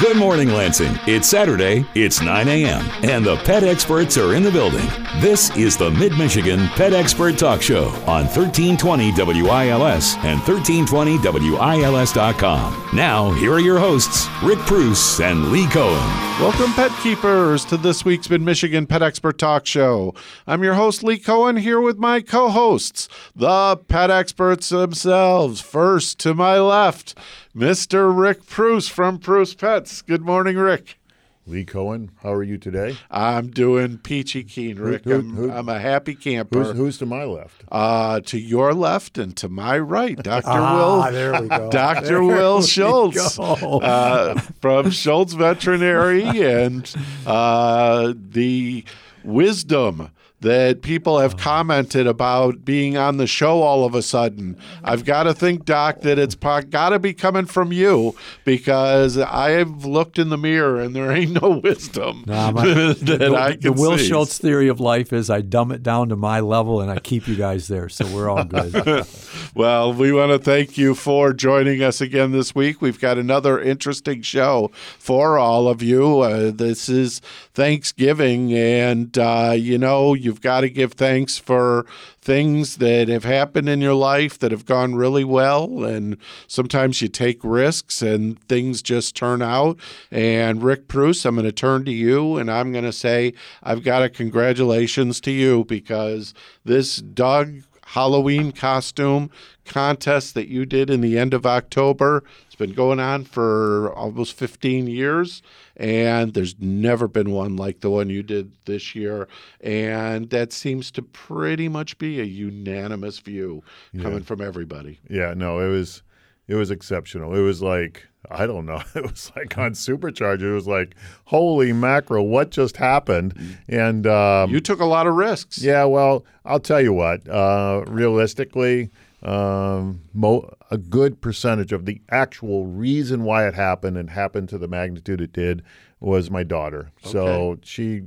[0.00, 0.98] Good morning, Lansing.
[1.06, 4.88] It's Saturday, it's 9 a.m., and the pet experts are in the building.
[5.20, 12.88] This is the Mid Michigan Pet Expert Talk Show on 1320 WILS and 1320WILS.com.
[12.94, 16.00] Now, here are your hosts, Rick Preuss and Lee Cohen.
[16.40, 20.14] Welcome, pet keepers, to this week's Mid Michigan Pet Expert Talk Show.
[20.46, 25.60] I'm your host, Lee Cohen, here with my co hosts, the pet experts themselves.
[25.60, 27.18] First, to my left,
[27.54, 28.16] Mr.
[28.16, 30.02] Rick Preuss from Preuss Pets.
[30.02, 30.98] Good morning, Rick.
[31.46, 32.94] Lee Cohen, how are you today?
[33.10, 35.04] I'm doing peachy keen, Rick.
[35.04, 36.62] who- I'm, who- I'm a happy camper.
[36.62, 37.64] Who's, who's to my left?
[37.72, 40.46] uh, to your left and to my right, Dr.
[40.46, 41.10] Ah, Will.
[41.12, 41.70] there we go.
[41.72, 42.04] Dr.
[42.04, 43.78] There Will we Schultz go.
[43.80, 46.94] uh, from Schultz Veterinary and
[47.26, 48.84] uh, the
[49.24, 54.56] wisdom that people have commented about being on the show all of a sudden.
[54.84, 58.14] I've got to think, Doc, that it's got to be coming from you
[58.44, 63.34] because I've looked in the mirror and there ain't no wisdom Nah, my- that the,
[63.36, 64.06] I the Will see.
[64.08, 67.26] Schultz theory of life is I dumb it down to my level and I keep
[67.26, 69.04] you guys there, so we're all good.
[69.54, 72.80] Well, we want to thank you for joining us again this week.
[72.80, 76.20] We've got another interesting show for all of you.
[76.20, 77.20] Uh, this is
[77.54, 81.86] Thanksgiving, and uh, you know, you've got to give thanks for
[82.20, 85.84] things that have happened in your life that have gone really well.
[85.84, 89.78] And sometimes you take risks and things just turn out.
[90.10, 93.82] And Rick Preuss, I'm going to turn to you and I'm going to say, I've
[93.82, 99.30] got a congratulations to you because this Doug Halloween costume
[99.64, 102.22] contest that you did in the end of October.
[102.46, 105.40] It's been going on for almost 15 years,
[105.78, 109.28] and there's never been one like the one you did this year.
[109.60, 113.62] And that seems to pretty much be a unanimous view
[114.00, 114.98] coming from everybody.
[115.08, 116.02] Yeah, no, it was
[116.48, 117.34] it was exceptional.
[117.34, 118.82] It was like I don't know.
[118.96, 120.50] It was like on supercharger.
[120.50, 123.34] It was like holy mackerel, what just happened?
[123.68, 125.62] And um, You took a lot of risks.
[125.62, 127.28] yeah, well, I'll tell you what.
[127.28, 128.90] Uh, realistically,
[129.22, 134.58] um, mo- a good percentage of the actual reason why it happened and happened to
[134.58, 135.62] the magnitude it did
[136.00, 136.90] was my daughter.
[137.02, 138.02] So she,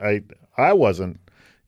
[0.00, 0.22] I,
[0.56, 1.18] I wasn't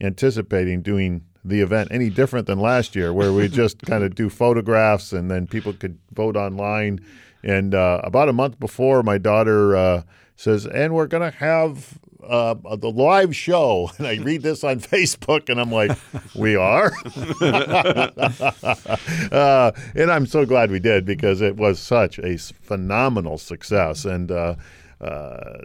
[0.01, 4.29] anticipating doing the event any different than last year, where we just kind of do
[4.29, 7.01] photographs and then people could vote online.
[7.43, 10.03] And uh, about a month before, my daughter uh,
[10.37, 11.99] says, "And we're going to have."
[12.29, 15.97] Uh, the live show, and I read this on Facebook, and I'm like,
[16.35, 16.93] "We are,"
[19.33, 24.05] uh, and I'm so glad we did because it was such a phenomenal success.
[24.05, 24.57] And uh,
[25.01, 25.59] uh,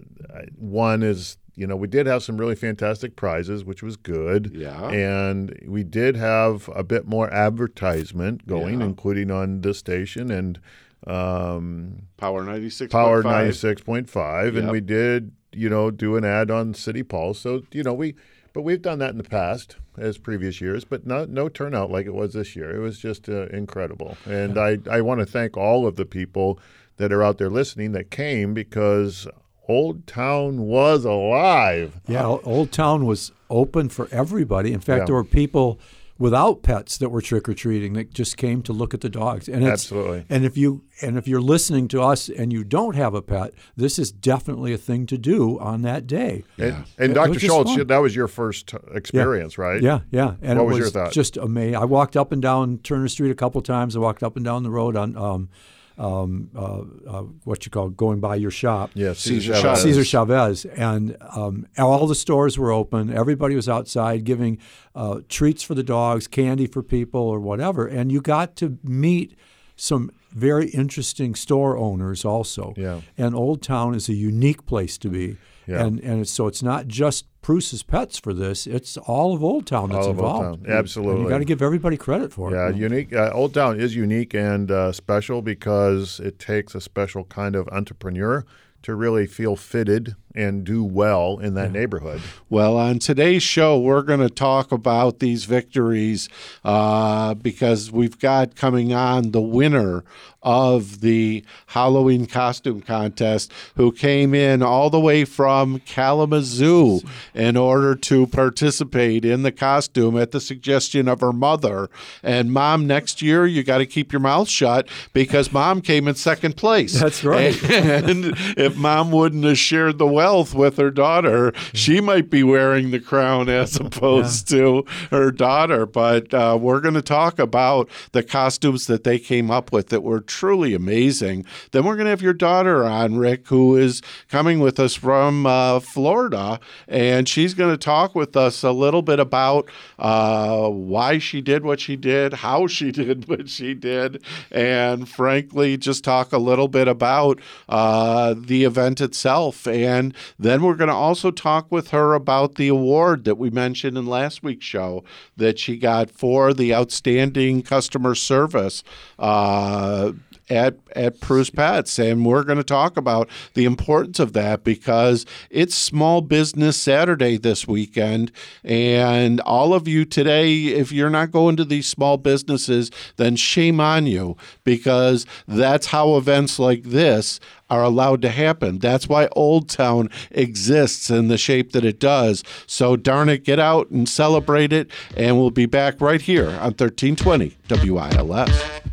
[0.58, 4.52] one is, you know, we did have some really fantastic prizes, which was good.
[4.54, 4.90] Yeah.
[4.90, 8.86] And we did have a bit more advertisement going, Yeah.
[8.88, 10.60] including on this station and
[11.08, 12.92] um, Power 96.
[12.92, 14.58] Power 96.5.
[14.58, 17.40] And we did, you know, do an ad on City Pulse.
[17.40, 18.16] So, you know, we,
[18.54, 22.06] but we've done that in the past as previous years, but not no turnout like
[22.06, 22.76] it was this year.
[22.76, 24.18] It was just uh, incredible.
[24.26, 26.60] And I, I want to thank all of the people
[26.98, 29.28] that are out there listening that came because
[29.68, 32.00] Old Town was alive.
[32.08, 34.74] Yeah, Old Town was open for everybody.
[34.74, 35.06] In fact, Yeah.
[35.06, 35.80] there were people
[36.22, 39.50] without pets that were trick or treating that just came to look at the dogs.
[39.50, 40.24] And it's, Absolutely.
[40.30, 43.54] And if you and if you're listening to us and you don't have a pet,
[43.76, 46.44] this is definitely a thing to do on that day.
[46.60, 47.30] And, and it Dr.
[47.32, 47.88] was Schultz, fun.
[47.88, 49.82] that was your first experience, right?
[49.82, 50.36] Yeah, yeah.
[50.44, 51.12] And What it was was, your thought?
[51.12, 51.76] just amazing.
[51.78, 53.96] I walked up and down Turner Street a couple times.
[53.96, 55.50] I walked up and down the road on um,
[55.98, 58.92] um, uh, uh, what you call going by your shop.
[58.94, 59.62] Yeah, Cesar Chavez.
[59.62, 59.82] Chavez.
[59.84, 63.12] Cesar Chavez, and um, all the stores were open.
[63.14, 64.58] Everybody was outside giving
[64.96, 67.88] uh, treats for the dogs, candy for people, or whatever.
[67.88, 69.38] And you got to meet
[69.76, 72.74] some very interesting store owners also.
[72.78, 73.02] Yeah.
[73.18, 75.38] And Old Town is a unique place to be.
[75.68, 75.86] Yeah.
[75.86, 79.68] And and it's, so it's not just Preuss's Pets for this; it's all of Old
[79.68, 80.66] Town that's All of Old involved.
[80.66, 80.74] Town.
[80.74, 81.14] Absolutely.
[81.16, 82.76] And you got to give everybody credit for Yeah, it.
[82.76, 83.14] Yeah, unique.
[83.14, 87.68] Uh, Old Town is unique and uh, special because it takes a special kind of
[87.70, 88.44] entrepreneur
[88.82, 92.22] to really feel fitted and do well in that neighborhood.
[92.50, 96.30] Well, on today's show, we're going to talk about these victories
[96.64, 100.04] uh, because we've got coming on the winner
[100.44, 107.02] of the Halloween costume contest who came in all the way from Kalamazoo
[107.36, 111.90] in order to participate in the costume at the suggestion of her mother.
[112.24, 116.16] And mom, next year, you got to keep your mouth shut because mom came in
[116.16, 117.00] second place.
[117.00, 117.56] That's right.
[117.82, 121.52] And if mom wouldn't have shared the wealth with her daughter.
[121.74, 125.88] She might be wearing the crown as opposed to her daughter.
[125.88, 130.02] But uh, we're going to talk about the costumes that they came up with that
[130.02, 131.44] were truly amazing.
[131.72, 135.48] Then we're going to have your daughter on, Rick, who is coming with us from
[135.48, 141.18] uh, Florida, and she's going to talk with us a little bit about uh, why
[141.18, 146.32] she did what she did, how she did what she did, and frankly, just talk
[146.32, 149.66] a little bit about uh, the event itself.
[149.68, 153.98] And then we're going to also talk with her about the award that we mentioned
[153.98, 155.04] in last week's show
[155.38, 158.84] that she got for the outstanding customer service.
[159.20, 160.14] Uh,
[160.52, 165.26] at at Preuss Pets, and we're going to talk about the importance of that because
[165.50, 168.32] it's Small Business Saturday this weekend,
[168.64, 173.80] and all of you today, if you're not going to these small businesses, then shame
[173.80, 177.40] on you because that's how events like this
[177.70, 178.80] are allowed to happen.
[178.80, 182.44] That's why Old Town exists in the shape that it does.
[182.68, 186.76] So darn it, get out and celebrate it, and we'll be back right here on
[186.76, 188.91] 1320 WILS.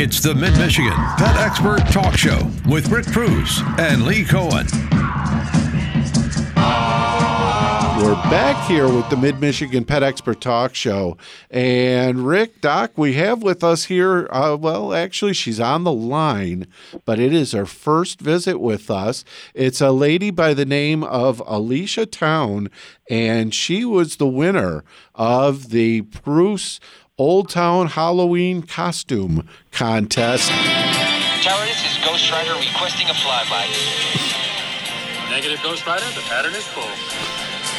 [0.00, 4.68] It's the Mid Michigan Pet Expert Talk Show with Rick Preuss and Lee Cohen.
[7.98, 11.16] We're back here with the Mid Michigan Pet Expert Talk Show.
[11.50, 16.68] And Rick, Doc, we have with us here, uh, well, actually, she's on the line,
[17.04, 19.24] but it is her first visit with us.
[19.52, 22.70] It's a lady by the name of Alicia Town,
[23.10, 24.84] and she was the winner
[25.16, 26.78] of the Preuss
[27.18, 30.50] Old Town Halloween Costume Contest.
[31.42, 33.66] Tower, this is Ghost Rider requesting a flyby.
[35.28, 36.84] Negative Ghost Rider, the pattern is full.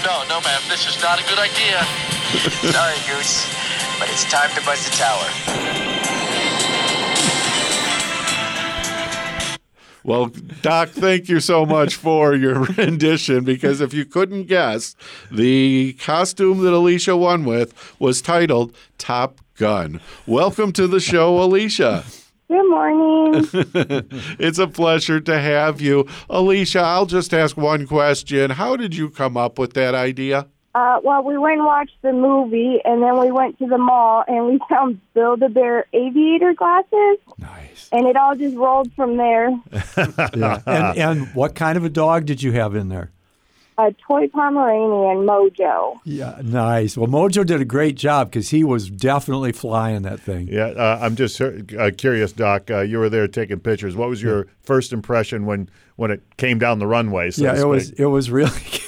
[0.04, 1.80] No, no, ma'am, this is not a good idea.
[2.74, 3.48] Sorry, Goose,
[3.98, 5.89] but it's time to buzz the tower.
[10.10, 10.32] Well,
[10.64, 14.96] Doc, thank you so much for your rendition because if you couldn't guess,
[15.30, 20.02] the costume that Alicia won with was titled Top Gun.
[20.26, 22.06] Welcome to the show, Alicia.
[22.48, 23.48] Good morning.
[24.40, 26.08] it's a pleasure to have you.
[26.28, 28.50] Alicia, I'll just ask one question.
[28.50, 30.48] How did you come up with that idea?
[30.76, 34.24] Uh, well, we went and watched the movie, and then we went to the mall,
[34.28, 37.90] and we found Build-A-Bear aviator glasses, Nice.
[37.92, 39.50] and it all just rolled from there.
[40.36, 40.62] Yeah.
[40.68, 43.12] and, and what kind of a dog did you have in there?
[43.80, 46.00] A toy Pomeranian, Mojo.
[46.04, 46.98] Yeah, nice.
[46.98, 50.50] Well, Mojo did a great job because he was definitely flying that thing.
[50.50, 51.52] Yeah, uh, I'm just uh,
[51.98, 52.70] curious, Doc.
[52.70, 53.96] Uh, you were there taking pictures.
[53.96, 55.70] What was your first impression when
[56.00, 57.30] when it came down the runway?
[57.32, 58.80] So yeah, it was it was really cute.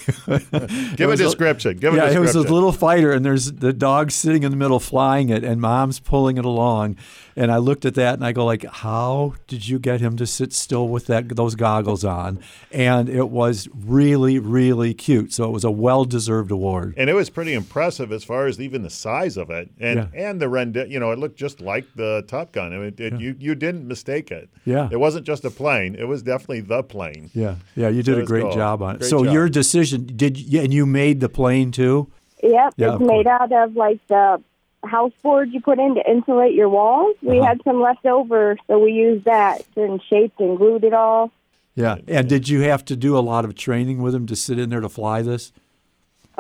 [0.98, 1.78] Give a description.
[1.78, 4.58] Give a yeah, it was a little fighter, and there's the dog sitting in the
[4.58, 6.96] middle flying it, and mom's pulling it along.
[7.36, 10.28] And I looked at that, and I go like, "How did you get him to
[10.28, 12.40] sit still with that those goggles on?"
[12.72, 15.32] And it was really, really cute.
[15.34, 16.94] So it was a well-deserved award.
[16.98, 20.28] and it was pretty impressive as far as even the size of it, and Yeah.
[20.30, 22.74] and the rendi- You know, it looked just like the Top Gun.
[22.74, 24.50] I mean, it, you you didn't mistake it.
[24.66, 24.90] Yeah.
[24.92, 25.96] it wasn't just a plane.
[25.98, 27.01] It was definitely the plane.
[27.34, 28.54] Yeah, yeah, you did That a great cool.
[28.54, 29.00] job on it.
[29.00, 29.34] Great so job.
[29.34, 32.10] your decision did, you, and you made the plane too.
[32.44, 34.42] Yep, Yeah, of it's made out of like the
[34.84, 37.16] house board you put in to insulate your walls.
[37.22, 37.48] We Uh-huh.
[37.50, 41.32] had some left over, so we used that and shaped and glued it all.
[41.76, 44.58] Yeah, and did you have to do a lot of training with him to sit
[44.60, 45.52] in there to fly this?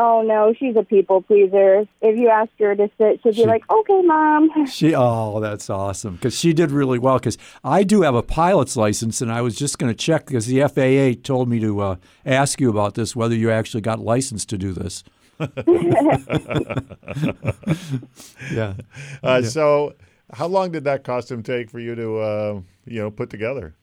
[0.03, 1.85] Oh no, she's a people pleaser.
[2.01, 5.69] If you ask her to sit, she'll She- be like, "Okay, mom." She, oh, that's
[5.69, 7.19] awesome because she did really well.
[7.19, 10.47] Because I do have a pilot's license, and I was just going to check because
[10.47, 14.49] the FAA told me to uh, ask you about this whether you actually got licensed
[14.49, 15.03] to do this.
[18.51, 18.73] yeah,
[19.23, 19.93] Uh, So,
[20.33, 23.75] how long did that costume take for you to uh, you know put together?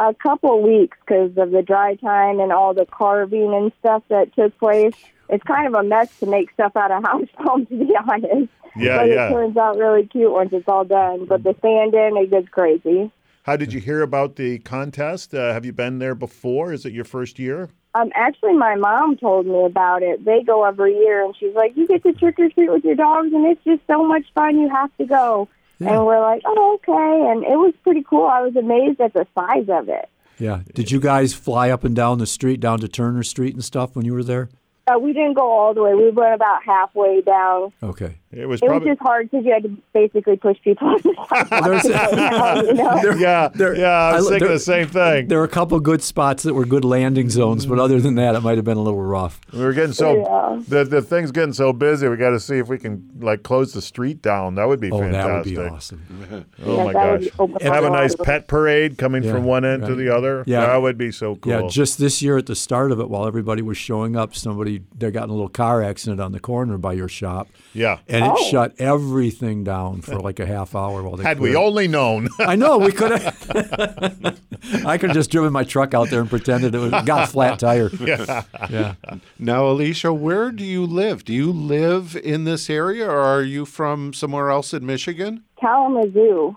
[0.00, 4.32] a couple weeks because of the dry time and all the carving and stuff that
[4.36, 4.94] took place.
[5.28, 8.50] It's kind of a mess to make stuff out of house foam, to be honest.
[8.76, 9.28] Yeah, but yeah.
[9.28, 11.26] it turns out really cute once it's all done.
[11.26, 13.10] But the sand in, it gets crazy.
[13.42, 15.34] How did you hear about the contest?
[15.34, 16.72] Uh, have you been there before?
[16.72, 17.70] Is it your first year?
[17.94, 20.24] Um, actually, my mom told me about it.
[20.24, 22.94] They go every year, and she's like, "You get to trick or treat with your
[22.94, 24.58] dogs, and it's just so much fun.
[24.58, 25.94] You have to go." Yeah.
[25.94, 28.26] And we're like, "Oh, okay." And it was pretty cool.
[28.26, 30.08] I was amazed at the size of it.
[30.38, 30.60] yeah.
[30.74, 33.96] Did you guys fly up and down the street, down to Turner Street and stuff
[33.96, 34.50] when you were there?
[34.88, 35.94] Uh, we didn't go all the way.
[35.94, 37.72] We went about halfway down.
[37.82, 38.18] Okay.
[38.30, 41.80] It was It was just hard because you had to basically push people on the
[41.80, 42.64] sidewalk.
[42.66, 43.14] you know?
[43.18, 43.88] yeah, There- yeah.
[43.88, 45.28] I was I- thinking there- the same thing.
[45.28, 48.34] There were a couple good spots that were good landing zones, but other than that,
[48.34, 49.40] it might have been a little rough.
[49.52, 50.60] We were getting so Yeah.
[50.68, 52.06] the the thing's getting so busy.
[52.08, 54.56] We got to see if we can like close the street down.
[54.56, 55.54] That would be Oh, fantastic.
[55.56, 56.46] that would be awesome.
[56.66, 57.24] Oh Yeah, my gosh!
[57.38, 60.44] open Have a up nice pet parade coming Yeah, from one end to the other.
[60.46, 60.66] Yeah.
[60.66, 61.52] that would be so cool.
[61.52, 64.82] Yeah, just this year at the start of it, while everybody was showing up, somebody
[64.96, 67.48] they got in a little car accident on the corner by your shop.
[67.72, 67.98] Yeah.
[68.08, 68.50] and it Oh.
[68.50, 72.28] shut everything down for like a half hour while they Had we only known.
[72.38, 74.38] I know we could have.
[74.84, 77.26] I could have just driven my truck out there and pretended it was got a
[77.26, 77.90] flat tire.
[78.00, 78.94] Yeah, yeah.
[79.38, 81.24] Now, Alicia, where do you live?
[81.24, 85.44] Do you live in this area or are you from somewhere else in Michigan?
[85.60, 86.56] Kalamazoo.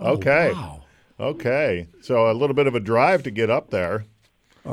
[0.00, 0.52] Oh, okay.
[0.52, 0.82] Wow.
[1.18, 1.86] Okay.
[2.00, 4.06] So a little bit of a drive to get up there.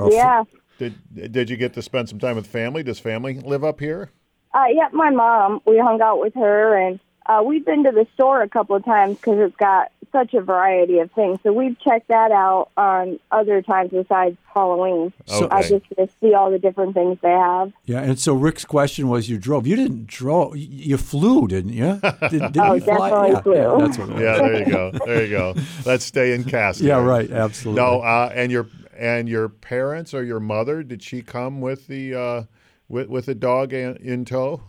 [0.09, 0.43] Yeah.
[0.77, 0.93] Did
[1.31, 2.83] did you get to spend some time with family?
[2.83, 4.11] Does family live up here?
[4.53, 5.61] Uh, yeah, my mom.
[5.65, 8.83] We hung out with her, and uh, we've been to the store a couple of
[8.85, 11.37] times because it's got such a variety of things.
[11.43, 15.11] So we've checked that out on other times besides Halloween.
[15.25, 17.73] So- I just to see all the different things they have.
[17.85, 19.67] Yeah, and so Rick's question was, you drove.
[19.67, 20.55] You didn't drove.
[20.55, 21.99] You flew, didn't you?
[22.29, 23.09] Did, did Oh, you fly?
[23.09, 23.55] definitely yeah, flew.
[23.55, 24.21] yeah, that's what it was.
[24.21, 24.91] Yeah, there you go.
[25.05, 25.55] There you go.
[25.85, 26.79] Let's stay in cast.
[26.79, 27.29] Yeah, right.
[27.29, 27.81] Absolutely.
[27.81, 32.15] No, uh, and your and your parents or your mother did she come with the
[32.15, 32.43] uh,
[32.89, 34.61] with with the dog in, in tow?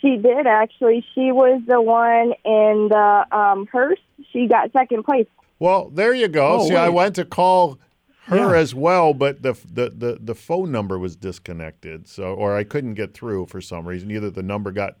[0.00, 1.04] She did actually.
[1.14, 4.00] She was the one in the um, hearse.
[4.32, 5.26] She got second place.
[5.58, 6.60] Well, there you go.
[6.60, 7.78] Oh, See, I went to call
[8.24, 8.58] her Yeah.
[8.60, 12.94] as well, but the, the the the phone number was disconnected, so or I couldn't
[12.94, 14.10] get through for some reason.
[14.10, 14.96] Either the number got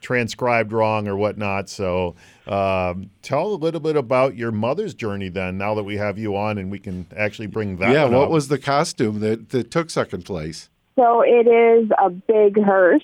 [0.00, 1.70] transcribed wrong or whatnot.
[1.70, 2.14] So,
[2.46, 5.56] um, tell a little bit about your mother's journey then.
[5.56, 7.92] Now that we have you on, and we can actually bring that.
[7.92, 8.30] yeah, one what up.
[8.30, 10.68] was the costume that, that took second place?
[10.96, 13.02] So it is a big hearse,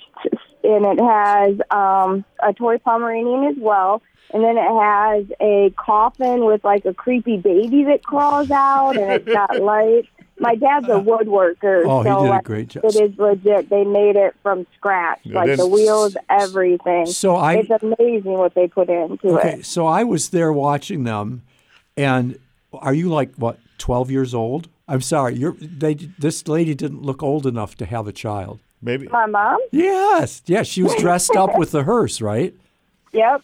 [0.62, 4.02] and it has um, a toy Pomeranian as well.
[4.32, 9.10] And then it has a coffin with like a creepy baby that crawls out, and
[9.10, 10.06] it's got lights.
[10.38, 12.84] My dad's a woodworker, Oh, he so did a like, great job.
[12.84, 13.68] it is legit.
[13.68, 17.06] They made it from scratch, It like the wheels, everything.
[17.06, 19.66] So I- it's amazing what they put into Okay, it.
[19.66, 21.42] so I was there watching them,
[21.96, 22.38] and
[22.72, 24.68] are you like what, twelve years old?
[24.90, 25.54] I'm sorry, you're.
[25.60, 28.60] They this lady didn't look old enough to have a child.
[28.82, 29.06] maybe?
[29.08, 32.52] My mom, Yes, yeah, she was dressed up with the hearse, right?
[33.12, 33.40] yep.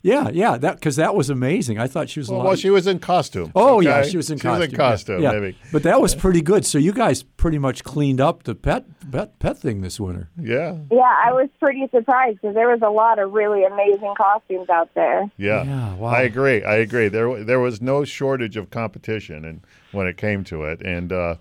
[0.00, 1.78] Yeah, yeah, that because that was amazing.
[1.80, 2.28] I thought she was.
[2.30, 3.50] Well, well, she was in costume.
[3.56, 4.60] Oh yeah, she was in She costume.
[4.60, 5.32] was in costume, yeah.
[5.32, 5.58] maybe.
[5.72, 6.64] But that was pretty good.
[6.64, 10.28] So you guys pretty much cleaned up the pet pet pet thing this winter.
[10.40, 14.68] Yeah, Yeah, I was pretty surprised because there was a lot of really amazing costumes
[14.70, 15.28] out there.
[15.36, 15.64] yeah.
[15.64, 16.10] Yeah, wow.
[16.10, 16.62] I agree.
[16.62, 17.08] I agree.
[17.08, 19.60] There, there was no shortage of competition, and
[19.92, 21.36] when it came to it, and uh,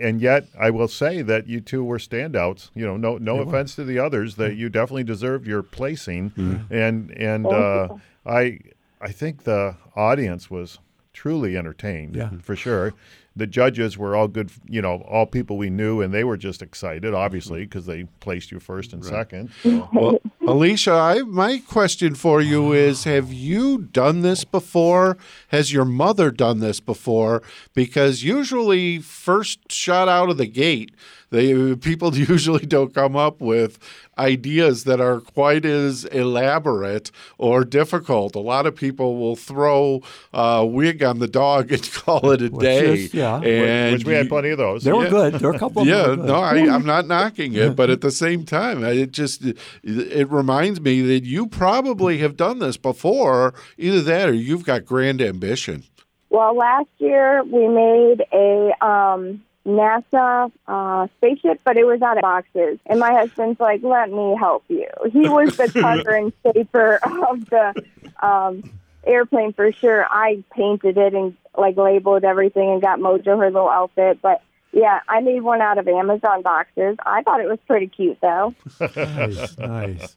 [0.00, 2.70] and yet I will say that you two were standouts.
[2.74, 6.32] You know, no, no offense to the others, that you definitely deserved your placing,
[6.70, 7.88] and and uh,
[8.26, 8.60] I,
[9.00, 10.78] I think the audience was
[11.12, 12.14] truly entertained.
[12.16, 12.30] Yeah.
[12.42, 12.94] for sure.
[13.38, 16.60] The judges were all good, you know, all people we knew, and they were just
[16.60, 17.68] excited, obviously, mm-hmm.
[17.68, 19.50] because they placed you first and second.
[19.62, 19.88] So.
[19.92, 25.16] Well, Alicia, I, my question for you is Have you done this before?
[25.48, 27.42] Has your mother done this before?
[27.74, 30.94] Because usually, first shot out of the gate,
[31.30, 33.78] they, people usually don't come up with
[34.18, 38.34] ideas that are quite as elaborate or difficult.
[38.34, 42.48] A lot of people will throw a wig on the dog and call it a
[42.48, 42.94] Which day.
[43.04, 43.36] is- yeah.
[43.40, 44.84] and which we had plenty of those.
[44.84, 45.10] They were Yeah.
[45.10, 45.34] good.
[45.34, 45.82] There were a couple.
[45.82, 46.26] Of them yeah, that were good.
[46.26, 49.42] no, I, I'm not knocking it, but at the same time, it just
[49.84, 53.54] it reminds me that you probably have done this before.
[53.76, 55.84] Either that, or you've got grand ambition.
[56.30, 62.22] Well, last year we made a um, NASA uh, spaceship, but it was out of
[62.22, 62.78] boxes.
[62.86, 67.48] And my husband's like, "Let me help you." He was the cover and shaper of
[67.50, 67.84] the
[68.20, 68.70] um,
[69.06, 70.06] airplane for sure.
[70.10, 74.42] I painted it and like labeled everything and got Mojo her little outfit, but.
[74.70, 76.98] Yeah, I made one out of Amazon boxes.
[77.04, 78.54] I thought it was pretty cute, though.
[78.94, 80.16] Nice, nice.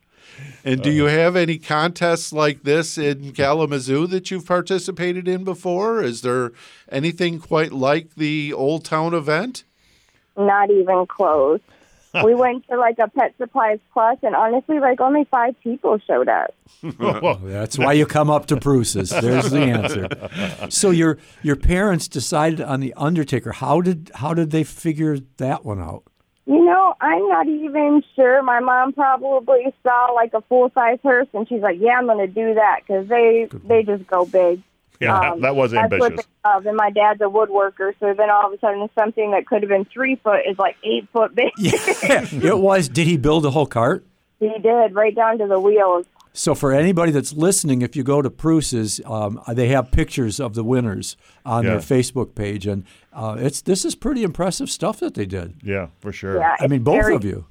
[0.64, 6.02] And do you have any contests like this in Kalamazoo that you've participated in before?
[6.04, 6.52] Is there
[6.90, 9.64] anything quite like the Old Town event?
[10.38, 11.60] Not even close.
[12.26, 16.28] we went to like a Pet Supplies Plus, and honestly, like only five people showed
[16.28, 16.54] up.
[17.44, 19.12] That's why you come up to Preuss's.
[19.12, 20.70] There's the answer.
[20.70, 23.54] So your your parents decided on the Undertaker.
[23.54, 26.04] How did how did they figure that one out?
[26.52, 28.44] You know, I'm not even sure.
[28.44, 32.18] My mom probably saw like a full size hearse, and she's like, "Yeah, I'm going
[32.18, 34.62] to do that because they they just go big."
[35.00, 36.26] Yeah, Um, that was that's what ambitious.
[36.44, 36.66] they love.
[36.66, 39.70] And my dad's a woodworker, so then all of a sudden, something that could have
[39.70, 41.52] been three foot is like eight foot big.
[41.58, 42.90] Yeah, it was.
[42.90, 44.04] Did he build a whole cart?
[44.40, 46.06] he did right down to the wheels.
[46.34, 50.54] So for anybody that's listening, if you go to Preuss's, um, they have pictures of
[50.54, 51.72] the winners on Yeah.
[51.72, 55.56] their Facebook page, and uh, it's this is pretty impressive stuff that they did.
[55.62, 56.38] Yeah, for sure.
[56.40, 57.46] Yeah, I mean, both very- of you.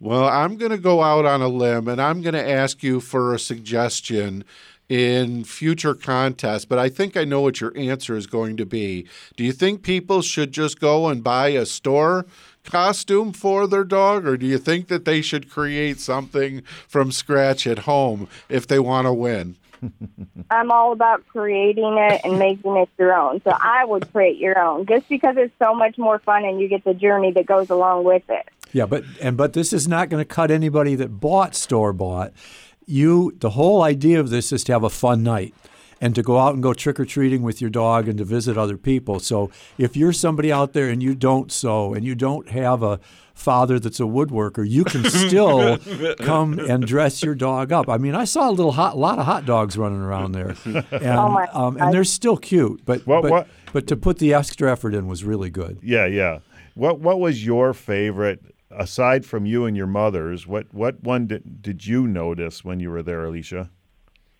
[0.00, 3.00] Well, I'm going to go out on a limb and I'm going to ask you
[3.00, 4.44] for a suggestion
[4.88, 9.06] in future contests, but I think I know what your answer is going to be.
[9.36, 12.26] Do you think people should just go and buy a store
[12.64, 17.66] costume for their dog, or do you think that they should create something from scratch
[17.66, 19.56] at home if they want to win?
[20.50, 23.40] I'm all about creating it and making it your own.
[23.42, 26.68] So I would create your own just because it's so much more fun and you
[26.68, 28.48] get the journey that goes along with it.
[28.72, 32.32] Yeah, but and but this is not going to cut anybody that bought store bought.
[32.86, 35.54] You the whole idea of this is to have a fun night
[36.04, 38.58] and to go out and go trick or treating with your dog and to visit
[38.58, 39.18] other people.
[39.20, 43.00] So if you're somebody out there and you don't sew and you don't have a
[43.32, 45.78] father that's a woodworker, you can still
[46.18, 47.88] come and dress your dog up.
[47.88, 50.84] I mean, I saw a little hot, lot of hot dogs running around there, and
[50.92, 52.82] Oh um, and they're still cute.
[52.84, 55.78] But What- but, what- but to put the extra effort in was really good.
[55.82, 56.40] Yeah, yeah.
[56.74, 60.46] What What was your favorite aside from you and your mother's?
[60.46, 63.70] What What one did, did you notice when you were there, Alicia?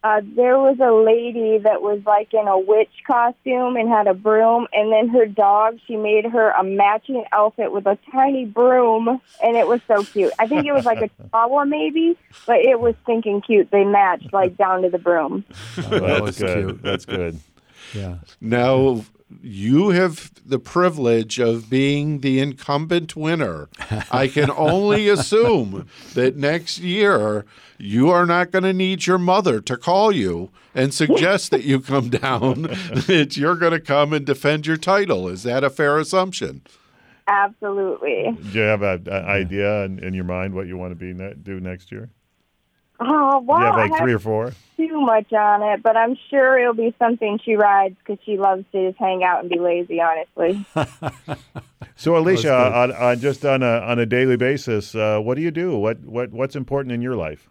[0.04, 4.12] Uh, there was a lady that was like in a witch costume and had a
[4.12, 9.08] broom, and then her dog, she made her a matching outfit with a tiny broom,
[9.42, 10.30] and it was so cute.
[10.38, 13.70] I think it was like a chihuahua maybe, but it was stinking cute.
[13.70, 15.42] They matched like down to the broom.
[15.78, 16.66] Oh, that's was good.
[16.66, 16.82] cute.
[16.82, 17.40] That's good.
[17.94, 18.18] Yeah.
[18.42, 19.06] Now,
[19.42, 23.68] you have the privilege of being the incumbent winner.
[24.10, 27.44] I can only assume that next year
[27.78, 31.80] you are not going to need your mother to call you and suggest that you
[31.80, 32.62] come down,
[33.06, 35.28] that you're going to come and defend your title.
[35.28, 36.62] Is that a fair assumption?
[37.26, 38.36] Absolutely.
[38.52, 41.34] Do you have an idea in, in your mind what you want to be ne-
[41.42, 42.10] do next year?
[43.06, 43.58] Oh, Do wow.
[43.58, 44.52] you have I like have three or four?
[44.76, 48.64] too much on it, but I'm sure it'll be something she rides because she loves
[48.72, 50.64] to just hang out and be lazy, honestly.
[51.96, 55.50] So, Alicia, on, on just on a on a daily basis, uh, what do you
[55.52, 55.76] do?
[55.78, 57.48] What what what's important in your life?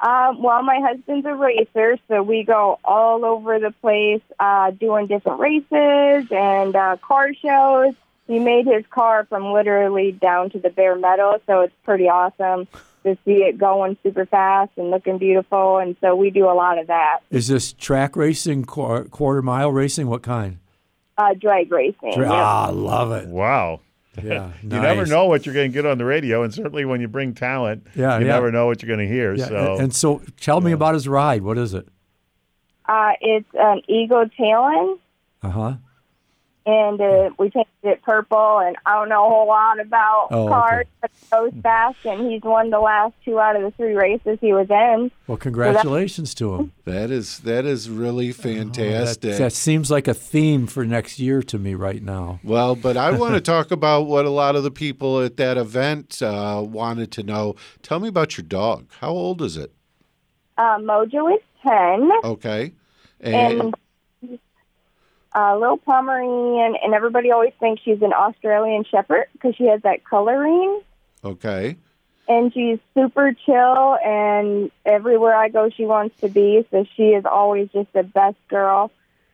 [0.00, 5.08] Um, well, my husband's a racer, so we go all over the place uh, doing
[5.08, 7.94] different races and uh, car shows.
[8.28, 12.68] He made his car from literally down to the bare metal, so it's pretty awesome
[13.14, 15.78] to see it going super fast and looking beautiful.
[15.78, 17.18] And so we do a lot of that.
[17.30, 20.08] Is this track racing, qu- quarter mile racing?
[20.08, 20.58] What kind?
[21.16, 22.12] Uh, drag racing.
[22.14, 22.30] Dra- Yep.
[22.32, 23.28] Ah, I love it.
[23.28, 23.80] Wow.
[24.22, 25.08] Yeah, You never nice.
[25.10, 27.86] know what you're going to get on the radio, and certainly when you bring talent,
[27.94, 28.32] Yeah, you yeah.
[28.32, 29.34] never know what you're going to hear.
[29.34, 31.42] Yeah, so, and, and so, tell me about his ride.
[31.42, 31.86] What is it?
[32.88, 34.98] Uh, it's an eagle Talon.
[35.42, 35.74] Uh huh.
[36.68, 38.58] And uh, we painted it purple.
[38.58, 40.52] And I don't know a whole lot about Oh, okay.
[40.52, 41.96] cars, but it goes fast.
[42.04, 45.10] And he's won the last two out of the three races he was in.
[45.26, 46.72] Well, congratulations to him.
[46.84, 49.38] That is that is really Oh, That, fantastic.
[49.38, 52.40] that seems like a theme for next year to me right now.
[52.44, 55.56] Well, but I want to talk about what a lot of the people at that
[55.56, 57.54] event uh, wanted to know.
[57.82, 58.86] Tell me about your dog.
[59.00, 59.72] How old is it?
[60.58, 62.72] Uh, Mojo is ten, Okay.
[63.20, 63.74] and
[65.34, 70.04] a little Pomeranian, and everybody always thinks she's an Australian Shepherd because she has that
[70.04, 70.80] coloring.
[71.24, 71.76] okay.
[72.30, 76.66] And she's super chill, and everywhere I go, she wants to be.
[76.70, 78.90] So she is always just the best girl.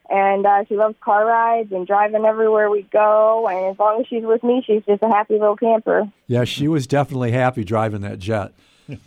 [0.09, 3.49] And uh, she loves car rides and driving everywhere we go.
[3.49, 6.09] And as long as she's with me, she's just a happy little camper.
[6.29, 8.53] Yeah, she was definitely happy driving that jet.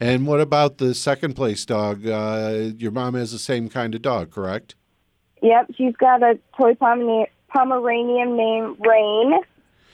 [0.00, 2.06] And what about the second place dog?
[2.06, 4.74] Uh, your mom has the same kind of dog, correct?
[5.44, 9.34] Yep, she's got a toy Pomeranian, Pomeranian named Rain.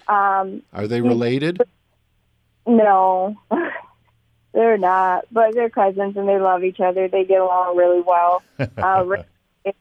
[0.07, 1.61] Um, Are they related?
[2.69, 3.37] no,
[4.55, 7.09] they're not, but they're cousins and they love each other.
[7.09, 8.43] They get along really well.
[8.79, 9.25] Uh, Rain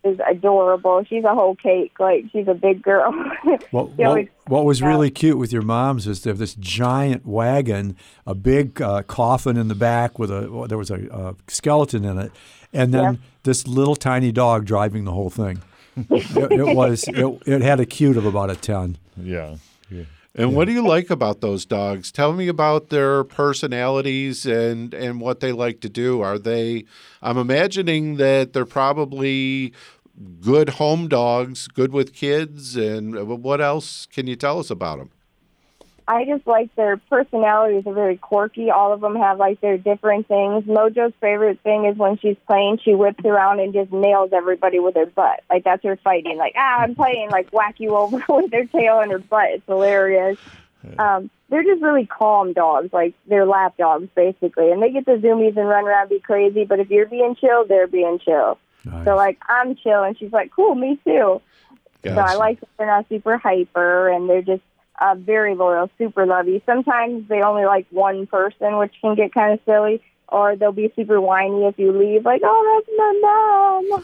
[0.03, 1.03] is adorable.
[1.07, 1.93] She's a whole cake.
[1.99, 3.13] Like she's a big girl.
[3.71, 7.95] What, what, what was really cute with your mom's is they have this giant wagon,
[8.25, 12.03] a big uh, coffin in the back with a well, there was a, a skeleton
[12.05, 12.31] in it,
[12.73, 13.19] and then Yeah.
[13.43, 15.61] this little tiny dog driving the whole thing.
[15.97, 18.97] it, it was it, it had a cute of about a ten.
[19.17, 19.55] yeah.
[19.89, 20.03] yeah.
[20.39, 22.13] And what do you like about those dogs?
[22.13, 26.21] Tell me about their personalities and and what they like to do.
[26.21, 26.85] Are they?
[27.21, 29.73] I'm imagining that they're probably
[30.39, 34.99] good home dogs, good with kids, and uh, what else can you tell us about
[34.99, 35.09] them?
[36.09, 38.71] I just like their personalities are very quirky.
[38.71, 40.63] All of them have like their different things.
[40.63, 44.95] Mojo's favorite thing is when she's playing, she whips around and just nails everybody with
[44.95, 45.43] her butt.
[45.51, 46.37] Like that's her fighting.
[46.37, 47.29] Like ah, I'm playing.
[47.29, 49.49] Like whack you over with her tail and her butt.
[49.51, 50.39] It's hilarious.
[50.97, 55.13] Um, they're just really calm dogs, like they're lap dogs basically, and they get the
[55.13, 56.65] zoomies and run around, be crazy.
[56.65, 58.57] But if you're being chill, they're being chill.
[58.83, 59.05] Nice.
[59.05, 61.41] So like I'm chill, and she's like, "Cool, me too."
[62.03, 64.63] So I like that they're not super hyper, and they're just
[64.99, 66.61] uh, very loyal, super lovey.
[66.65, 70.01] Sometimes they only like one person, which can get kind of silly.
[70.31, 72.97] Or they'll be super whiny if you leave, like, "Oh, that's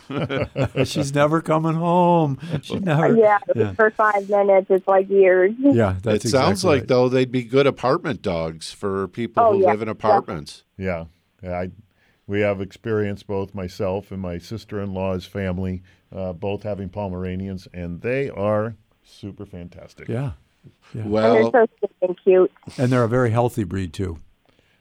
[0.10, 2.40] my mom." She's never coming home.
[2.64, 3.16] She never.
[3.16, 3.74] yeah, Yeah.
[3.74, 5.52] for five minutes, it's like years.
[5.60, 6.88] Yeah, that's it sounds exactly like right.
[6.88, 9.70] though they'd be good apartment dogs for people Oh, who yeah.
[9.70, 10.64] live in apartments.
[10.80, 11.06] Yeah,
[11.44, 11.60] yeah.
[11.60, 11.70] I,
[12.26, 18.32] we have experience both myself and my sister-in-law's family, uh, both having Pomeranians, and they
[18.32, 20.08] are super fantastic.
[20.08, 20.32] Yeah,
[20.94, 22.52] And Well, they're so sweet and cute.
[22.78, 24.20] and they're a very healthy breed too.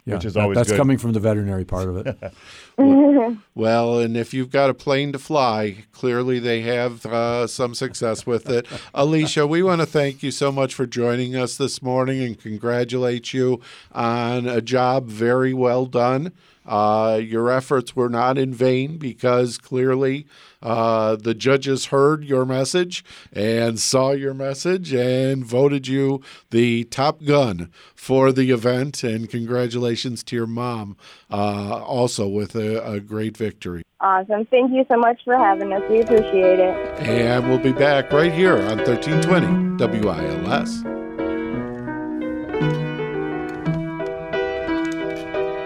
[0.06, 0.76] Yeah, Which is that- always that's good.
[0.76, 2.34] coming from the veterinary part of it.
[3.54, 8.26] well, and if you've got a plane to fly, clearly they have uh, some success
[8.26, 8.66] with it.
[8.94, 13.32] Alicia, we want to thank you so much for joining us this morning and congratulate
[13.32, 13.60] you
[13.92, 16.32] on a job very well done.
[16.66, 20.26] Uh, your efforts were not in vain because clearly
[20.62, 27.22] uh, the judges heard your message and saw your message and voted you the top
[27.24, 29.04] gun for the event.
[29.04, 30.96] And congratulations to your mom
[31.30, 33.82] uh, also with a, a great victory.
[34.00, 34.44] Awesome.
[34.46, 35.82] Thank you so much for having us.
[35.88, 36.76] We appreciate it.
[37.00, 40.93] And we'll be back right here on 1320 WILS.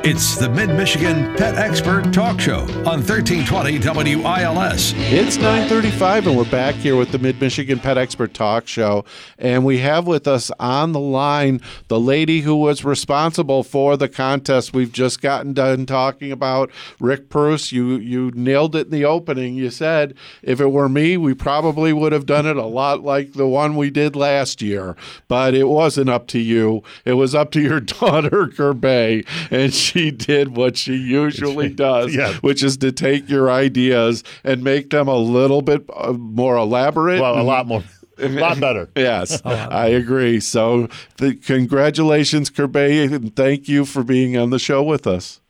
[0.05, 4.95] It's the Mid Michigan Pet Expert Talk Show on 1320 WILS.
[4.97, 9.05] It's 9:35 and we're back here with the Mid-Michigan Pet Expert Talk Show.
[9.41, 14.09] And we have with us on the line the lady who was responsible for the
[14.09, 16.71] contest we've just gotten done talking about.
[17.01, 19.57] Rick Preuss you you nailed it in the opening.
[19.57, 23.33] You said if it were me we probably would have done it a lot like
[23.33, 24.97] the one we did last year.
[25.27, 26.85] But it wasn't up to you.
[27.05, 32.33] It was up to your daughter Kirbay and she did what she usually does Yeah.
[32.35, 37.21] which is to take your ideas and make them a little bit uh, more elaborate.
[37.21, 37.83] Well, a lot more,
[38.19, 38.89] a lot better.
[38.97, 40.41] Yes, I agree.
[40.41, 45.41] So, the, congratulations, Kirbay, and thank you for being on the show with us.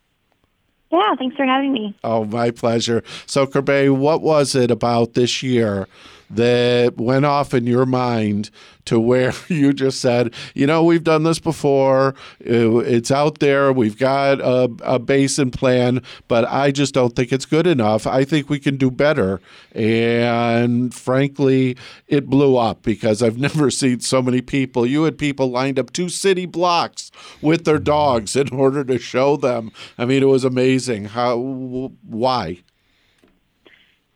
[0.90, 1.94] Yeah, thanks for having me.
[2.02, 3.02] Oh, my pleasure.
[3.26, 5.86] So, Kirbay, what was it about this year
[6.30, 8.50] that went off in your mind
[8.88, 13.98] to where you just said, you know, we've done this before, it's out there, we've
[13.98, 18.06] got a, a basin plan, but I just don't think it's good enough.
[18.06, 19.40] I think we can do better.
[19.72, 24.86] And frankly, it blew up because I've never seen so many people.
[24.86, 27.10] You had people lined up two city blocks
[27.42, 29.70] with their dogs in order to show them.
[29.98, 31.06] I mean, it was amazing.
[31.06, 31.36] How,
[32.02, 32.62] why?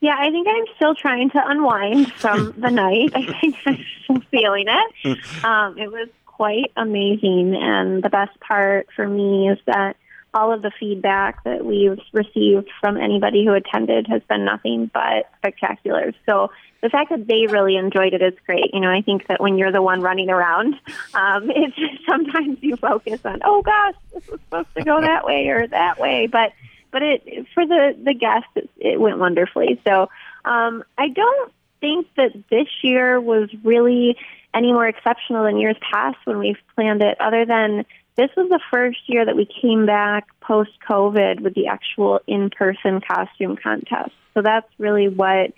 [0.02, 3.12] Yeah, I think I'm still trying to unwind from the night.
[3.14, 5.18] I think I'm still feeling it.
[5.44, 9.96] Um, it was quite amazing, and the best part for me is that
[10.34, 15.30] all of the feedback that we've received from anybody who attended has been nothing but
[15.38, 16.12] spectacular.
[16.26, 18.72] So the fact that they really enjoyed it is great.
[18.72, 20.74] You know, I think that when you're the one running around,
[21.14, 21.76] um, it's
[22.08, 25.98] sometimes you focus on, oh gosh, this was supposed to go that way or that
[25.98, 26.52] way, but
[26.92, 29.80] but it for the the guests it, it went wonderfully.
[29.86, 30.08] So
[30.44, 34.16] um, I don't think that this year was really
[34.54, 37.20] any more exceptional than years past when we've planned it.
[37.20, 37.84] Other than
[38.16, 42.50] this was the first year that we came back post COVID with the actual in
[42.50, 44.12] person costume contest.
[44.34, 45.52] So that's really what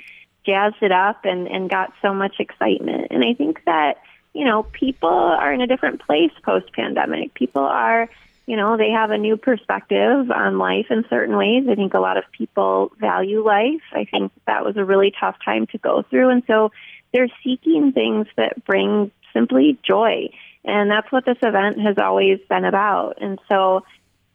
[0.46, 3.08] jazzed it up and and got so much excitement.
[3.10, 3.98] And I think that
[4.32, 7.34] you know people are in a different place post pandemic.
[7.34, 8.08] People are
[8.46, 11.64] you know, they have a new perspective on life in certain ways.
[11.68, 13.80] I think a lot of people value life.
[13.92, 16.28] I think that was a really tough time to go through.
[16.28, 16.70] And so
[17.12, 20.28] they're seeking things that bring simply joy.
[20.64, 23.14] And that's what this event has always been about.
[23.20, 23.84] And so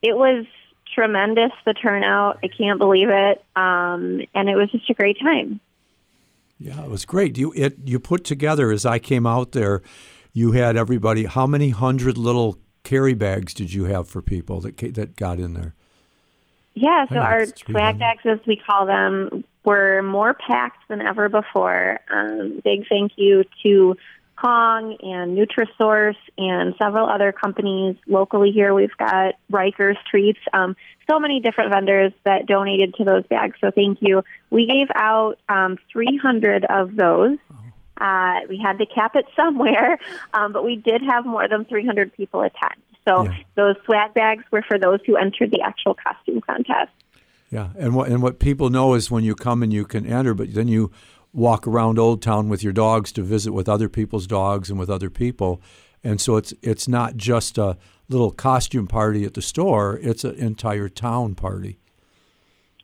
[0.01, 0.45] it was
[0.93, 2.39] tremendous, the turnout.
[2.43, 3.43] I can't believe it.
[3.55, 5.59] Um, and it was just a great time.
[6.57, 7.37] Yeah, it was great.
[7.37, 9.81] You it you put together as I came out there,
[10.33, 11.23] you had everybody.
[11.23, 15.53] How many hundred little carry bags did you have for people that that got in
[15.53, 15.75] there?
[16.75, 21.99] Yeah, so our swag bags, as we call them, were more packed than ever before.
[22.09, 23.97] Um, big thank you to
[24.37, 28.73] Kong and Nutrisource and several other companies locally here.
[28.73, 30.77] We've got Rikers Treats, um,
[31.09, 33.57] so many different vendors that donated to those bags.
[33.59, 34.23] So thank you.
[34.49, 37.37] We gave out um, 300 of those.
[37.99, 39.99] Uh, we had to cap it somewhere,
[40.33, 42.75] um, but we did have more than 300 people attend.
[43.07, 43.35] So Yeah.
[43.55, 46.91] those swag bags were for those who entered the actual costume contest.
[47.49, 50.33] Yeah, and what and what people know is when you come and you can enter,
[50.35, 50.91] but then you
[51.33, 54.89] walk around Old Town with your dogs to visit with other people's dogs and with
[54.89, 55.59] other people.
[56.03, 57.75] and so it's it's not just a
[58.07, 61.79] little costume party at the store; it's an entire town party.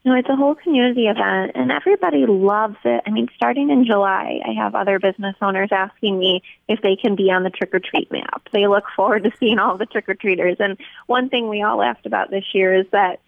[0.05, 3.01] No, it's a whole community event, and everybody loves it.
[3.07, 7.15] I mean, starting in July, I have other business owners asking me if they can
[7.15, 8.47] be on the trick or treat map.
[8.53, 10.57] They look forward to seeing all the trick or treaters.
[10.59, 13.19] And one thing we all laughed about this year is that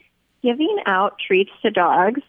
[0.44, 2.22] giving out treats to dogs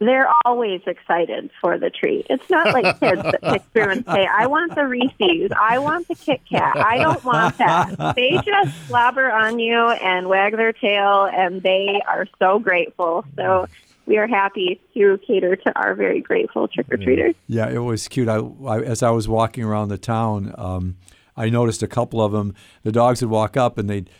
[0.00, 2.26] they're always excited for the treat.
[2.30, 6.08] It's not like kids that pick through and say, I want the Reese's, I want
[6.08, 8.14] the Kit Kat, I don't want that.
[8.16, 13.26] They just slobber on you and wag their tail, and they are so grateful.
[13.36, 13.66] So
[14.06, 17.34] we are happy to cater to our very grateful trick or treaters.
[17.46, 18.28] Yeah, it was cute.
[18.28, 20.96] I, I, as I was walking around the town, um,
[21.36, 22.54] I noticed a couple of them.
[22.82, 24.10] The dogs would walk up, and they'd.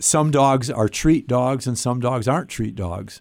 [0.00, 3.20] Some dogs are treat dogs, and some dogs aren't treat dogs.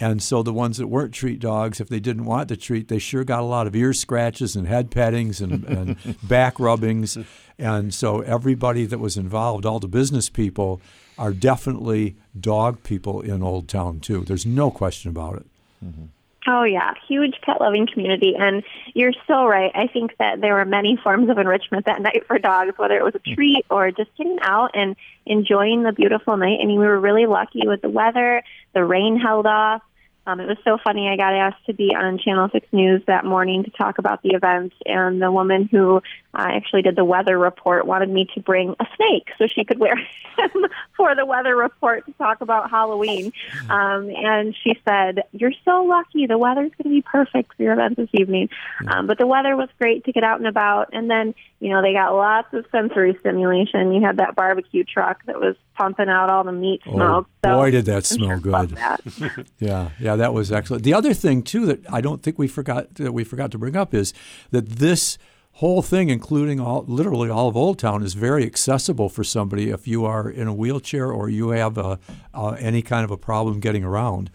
[0.00, 2.98] And so the ones that weren't treat dogs, if they didn't want the treat, they
[2.98, 5.64] sure got a lot of ear scratches and head pettings and,
[6.04, 7.18] and back rubbings.
[7.58, 10.80] And so everybody that was involved, all the business people,
[11.18, 14.24] are definitely dog people in Old Town too.
[14.24, 15.46] There's no question about it.
[15.84, 16.04] Mm-hmm.
[16.46, 19.70] Oh yeah, huge pet loving community, and you're so right.
[19.74, 23.04] I think that there were many forms of enrichment that night for dogs, whether it
[23.04, 23.34] was a mm.
[23.34, 26.58] treat or just getting out and enjoying the beautiful night.
[26.60, 28.42] I mean, we were really lucky with the weather.
[28.74, 29.82] The rain held off.
[30.26, 31.08] Um, it was so funny.
[31.08, 34.30] I got asked to be on Channel 6 News that morning to talk about the
[34.30, 35.96] event, and the woman who
[36.34, 39.78] uh, actually did the weather report wanted me to bring a snake so she could
[39.80, 39.96] wear
[40.38, 43.32] him for the weather report to talk about Halloween.
[43.68, 46.26] Um, and she said, You're so lucky.
[46.26, 48.48] The weather's going to be perfect for your event this evening.
[48.86, 50.90] Um, but the weather was great to get out and about.
[50.92, 53.92] And then, you know, they got lots of sensory stimulation.
[53.92, 57.28] You had that barbecue truck that was pumping out all the meat oh, smoke.
[57.44, 58.78] So boy, did that smell good!
[59.58, 60.84] yeah, yeah, that was excellent.
[60.84, 63.76] The other thing too that I don't think we forgot that we forgot to bring
[63.76, 64.12] up is
[64.50, 65.18] that this
[65.52, 69.86] whole thing, including all literally all of Old Town, is very accessible for somebody if
[69.86, 71.98] you are in a wheelchair or you have a,
[72.34, 74.30] uh, any kind of a problem getting around.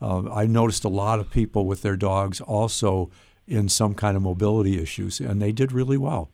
[0.00, 3.10] Uh, I noticed a lot of people with their dogs also
[3.46, 6.30] in some kind of mobility issues, and they did really well.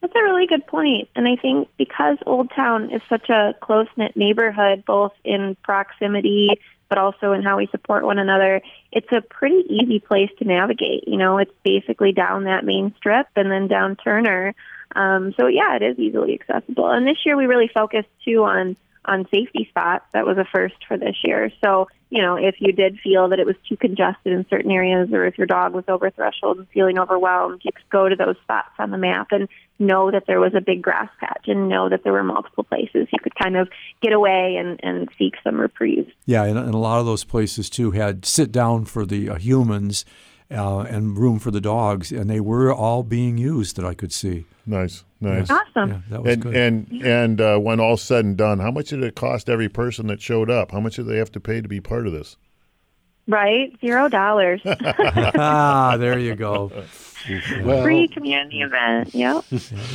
[0.00, 1.08] That's a really good point.
[1.14, 6.48] And I think because Old Town is such a close knit neighborhood, both in proximity
[6.92, 8.60] but also in how we support one another,
[8.92, 11.08] it's a pretty easy place to navigate.
[11.08, 14.54] You know, it's basically down that main strip and then down Turner.
[14.94, 16.90] Um, so yeah, it is easily accessible.
[16.90, 20.04] And this year we really focused too on on safety spots.
[20.12, 21.50] That was a first for this year.
[21.64, 25.10] So, you know, if you did feel that it was too congested in certain areas
[25.12, 28.36] or if your dog was over threshold and feeling overwhelmed, you could go to those
[28.42, 31.88] spots on the map and know that there was a big grass patch and know
[31.88, 33.68] that there were multiple places you could kind of
[34.00, 36.10] get away and, and seek some reprieve.
[36.26, 39.34] Yeah, and, and a lot of those places too had sit down for the uh,
[39.36, 40.04] humans
[40.52, 44.12] uh, and room for the dogs, and they were all being used that I could
[44.12, 44.46] see.
[44.66, 45.90] Nice, nice, awesome.
[45.90, 46.56] Yeah, that was and good.
[46.56, 50.06] and and uh, when all said and done, how much did it cost every person
[50.06, 50.72] that showed up?
[50.72, 52.36] How much did they have to pay to be part of this?
[53.28, 54.60] Right, zero dollars.
[54.66, 56.70] ah, there you go.
[57.62, 59.14] Well, Free community event.
[59.14, 59.44] Yep.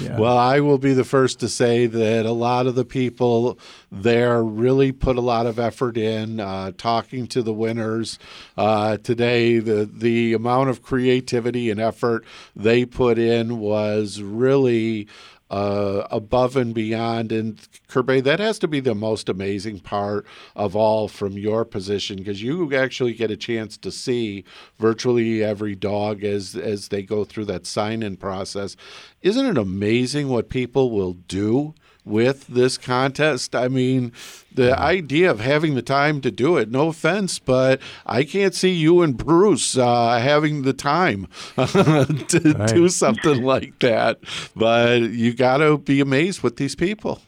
[0.01, 0.17] Yeah.
[0.17, 3.59] Well, I will be the first to say that a lot of the people
[3.91, 8.17] there really put a lot of effort in uh, talking to the winners
[8.57, 9.59] uh, today.
[9.59, 12.23] The the amount of creativity and effort
[12.55, 15.07] they put in was really
[15.49, 17.31] uh, above and beyond.
[17.31, 17.57] And
[17.87, 22.41] Kirbay, that has to be the most amazing part of all from your position because
[22.41, 24.43] you actually get a chance to see
[24.77, 28.75] virtually every dog as as they go through that sign-in process.
[29.21, 31.73] Isn't it amazing what people will do?
[32.07, 33.53] With this contest.
[33.53, 34.13] I mean,
[34.53, 38.71] the idea of having the time to do it, no offense, but I can't see
[38.71, 42.67] you and Preuss uh, having the time to Right.
[42.73, 44.19] do something like that.
[44.55, 47.21] But you got to be amazed with these people.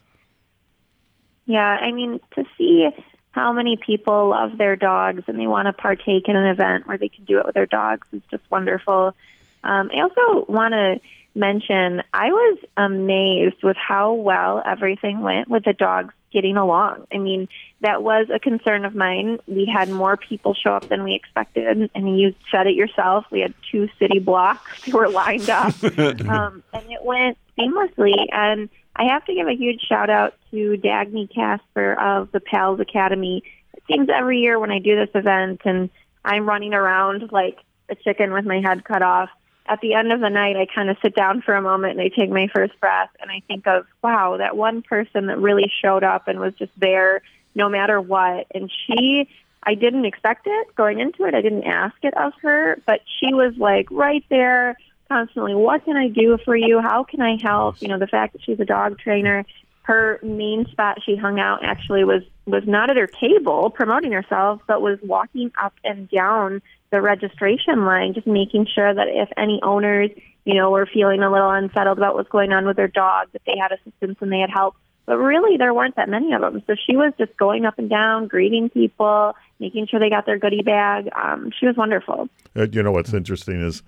[1.45, 2.89] Yeah, I mean, to see
[3.31, 6.97] how many people love their dogs and they want to partake in an event where
[6.97, 9.15] they can do it with their dogs is just wonderful.
[9.63, 10.99] Um, I also want to
[11.35, 17.07] mention I was amazed with how well everything went with the dogs getting along.
[17.13, 17.47] I mean,
[17.81, 19.39] that was a concern of mine.
[19.47, 23.25] We had more people show up than we expected, and you said it yourself.
[23.31, 28.13] We had two city blocks that were lined up, um, and it went seamlessly.
[28.31, 32.79] And I have to give a huge shout out to Dagny Casper of the Pals
[32.79, 33.43] Academy.
[33.73, 35.89] It seems every year when I do this event and
[36.25, 37.57] I'm running around like
[37.89, 39.29] a chicken with my head cut off,
[39.69, 42.01] at the end of the night, I kind of sit down for a moment and
[42.01, 45.71] I take my first breath and I think of, wow, that one person that really
[45.81, 47.21] showed up and was just there
[47.53, 48.47] no matter what.
[48.53, 49.29] And she,
[49.63, 51.35] I didn't expect it going into it.
[51.35, 54.75] I didn't ask it of her, but she was like right there
[55.07, 56.79] constantly, what can I do for you?
[56.79, 57.81] How can I help?
[57.81, 59.45] You know, the fact that she's a dog trainer,
[59.89, 64.61] her main spot she hung out actually was was not at her table promoting herself,
[64.67, 69.59] but was walking up and down the registration line, just making sure that if any
[69.63, 70.11] owners,
[70.45, 73.41] you know, were feeling a little unsettled about what's going on with their dog, that
[73.47, 74.75] they had assistance and they had help.
[75.07, 76.61] But really, there weren't that many of them.
[76.67, 80.37] So she was just going up and down, greeting people, making sure they got their
[80.37, 81.09] goodie bag.
[81.15, 82.29] Um, she was wonderful.
[82.55, 83.81] Uh, you know what's interesting is,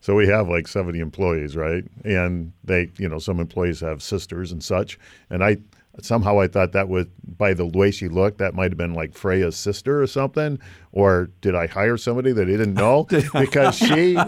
[0.00, 1.84] so we have like 70 employees, right?
[2.04, 4.98] And they, you know, some employees have sisters and such.
[5.30, 5.58] And I
[6.00, 9.14] somehow I thought that was by the way she looked, that might have been like
[9.14, 10.58] Freya's sister or something.
[10.90, 13.04] Or did I hire somebody that I didn't know?
[13.34, 14.18] because she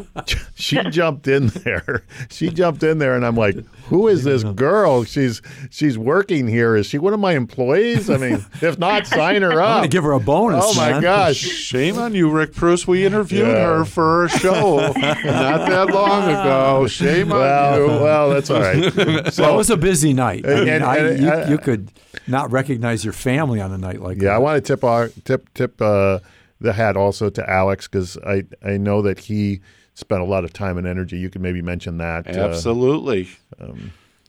[0.54, 2.02] she jumped in there.
[2.30, 5.02] She jumped in there, and I'm like, "Who is this girl?
[5.04, 6.76] She's she's working here.
[6.76, 8.10] Is she one of my employees?
[8.10, 9.56] I mean, if not, sign her up.
[9.58, 10.62] I'm up." going to give her a bonus.
[10.66, 11.02] Oh my man.
[11.02, 11.36] gosh!
[11.38, 12.86] Shame on you, Rick Preuss.
[12.86, 13.78] We interviewed Yeah.
[13.78, 16.86] her for a show not that long ago.
[16.88, 17.86] Shame on Well, you.
[17.86, 18.94] well, that's all right.
[19.38, 20.44] Well, it was a busy night.
[20.46, 21.90] I mean, and- I, and- you, uh, you could
[22.26, 24.26] not recognize your family on a night like Yeah, that.
[24.26, 26.18] Yeah, I want to tip our tip tip uh,
[26.60, 29.60] the hat also to Alex because I I know that he
[29.94, 31.18] spent a lot of time and energy.
[31.18, 32.26] You could maybe mention that.
[32.26, 33.28] uh, Absolutely.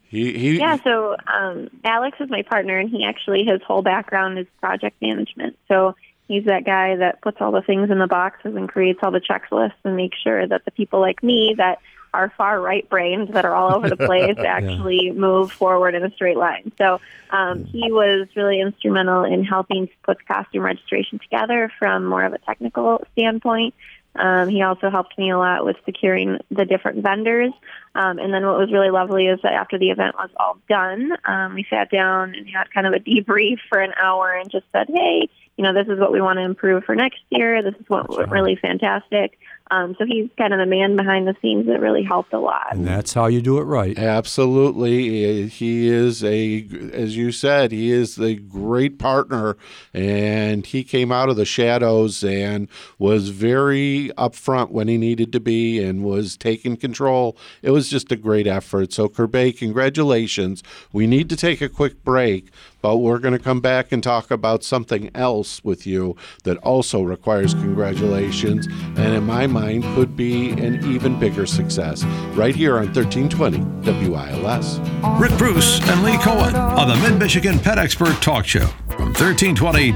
[0.04, 4.38] he, he, Yeah, so um, Alex is my partner, and he actually his whole background
[4.38, 5.58] is project management.
[5.68, 5.96] So
[6.28, 9.22] he's that guy that puts all the things in the boxes and creates all the
[9.22, 11.80] checklists and makes sure that the people like me that
[12.14, 16.12] are far right brains that are all over the place actually move forward in a
[16.12, 16.72] straight line.
[16.78, 22.24] So um, he was really instrumental in helping put the costume registration together from more
[22.24, 23.74] of a technical standpoint.
[24.14, 27.54] Um, he also helped me a lot with securing the different vendors.
[27.96, 31.14] Um, and then what was really lovely is that after the event was all done,
[31.26, 34.66] um, we sat down and had kind of a debrief for an hour and just
[34.74, 37.62] said, hey, you know, this is what we want to improve for next year.
[37.62, 39.38] This is what went really fantastic.
[39.72, 42.68] Um, so he's kind of the man behind the scenes that really helped a lot.
[42.72, 43.98] and that's how you do it right.
[43.98, 45.48] Absolutely.
[45.48, 49.56] He is a, as you said, he is a great partner.
[49.94, 52.68] And he came out of the shadows and
[53.00, 57.38] was very upfront when he needed to be and was taking control.
[57.62, 58.92] It was just a great effort.
[58.92, 60.64] So, Kirbay, congratulations.
[60.92, 62.52] We need to take a quick break,
[62.82, 67.02] but we're going to come back and talk about something else with you that also
[67.02, 68.68] requires congratulations.
[68.68, 72.04] And in my mind, could be an even bigger success.
[72.34, 74.80] Right here on 1320 WILS.
[75.20, 78.70] Rick Preuss and Lee Cohen on the Mid Michigan Pet Expert Talk Show
[79.02, 79.94] from 1320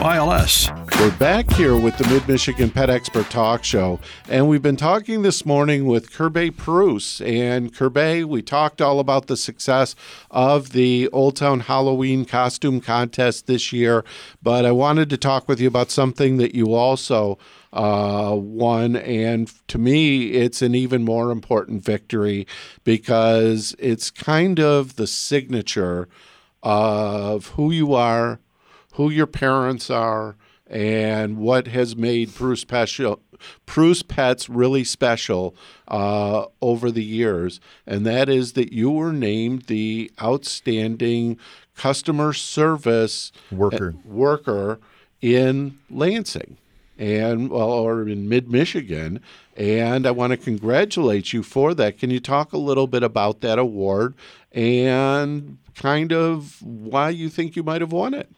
[0.00, 0.70] WILS.
[1.00, 5.22] We're back here with the Mid Michigan Pet Expert Talk Show, and we've been talking
[5.22, 7.20] this morning with Kirbay Preuss.
[7.20, 9.96] And Kirbay, we talked all about the success
[10.30, 14.04] of the Old Town Halloween costume contest this year,
[14.40, 17.38] but I wanted to talk with you about something that you also
[17.72, 18.94] uh, won.
[18.94, 22.46] And to me, it's an even more important victory
[22.84, 26.08] because it's kind of the signature
[26.64, 28.40] of who you are,
[28.94, 33.20] who your parents are, and what has made Preuss special.
[33.66, 35.54] Preuss Pets really special
[35.88, 41.38] uh, over the years, and that is that you were named the outstanding
[41.76, 43.94] customer service Worker.
[44.04, 44.78] worker
[45.20, 46.56] in Lansing
[46.98, 49.20] and well, or in mid Michigan.
[49.56, 51.98] And I want to congratulate you for that.
[51.98, 54.14] Can you talk a little bit about that award
[54.52, 58.30] and kind of why you think you might have won it?